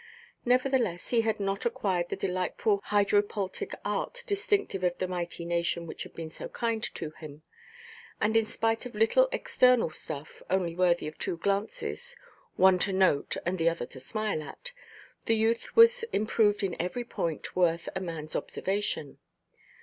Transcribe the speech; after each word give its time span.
Nevertheless 0.45 1.11
he 1.11 1.21
had 1.21 1.39
not 1.39 1.63
acquired 1.63 2.09
the 2.09 2.15
delightful 2.15 2.81
hydropultic 2.87 3.75
art, 3.85 4.23
distinctive 4.25 4.83
of 4.83 4.97
the 4.97 5.07
mighty 5.07 5.45
nation 5.45 5.85
which 5.85 6.01
had 6.01 6.15
been 6.15 6.31
so 6.31 6.49
kind 6.49 6.83
to 6.95 7.11
him. 7.19 7.43
And, 8.19 8.35
in 8.35 8.47
spite 8.47 8.87
of 8.87 8.95
little 8.95 9.29
external 9.31 9.91
stuff 9.91 10.41
(only 10.49 10.75
worthy 10.75 11.05
of 11.05 11.19
two 11.19 11.37
glances—one 11.37 12.79
to 12.79 12.93
note, 12.93 13.37
and 13.45 13.59
the 13.59 13.69
other 13.69 13.85
to 13.85 13.99
smile 13.99 14.41
at 14.41 14.71
it), 14.73 14.73
the 15.27 15.35
youth 15.35 15.75
was 15.75 16.01
improved 16.11 16.63
in 16.63 16.75
every 16.81 17.03
point 17.03 17.55
worth 17.55 17.87
a 17.95 17.99
manʼs 17.99 18.35
observation. 18.35 19.19